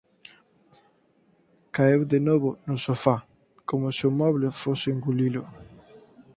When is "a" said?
4.89-4.93